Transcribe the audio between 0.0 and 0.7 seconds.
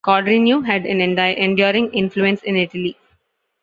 Codreanu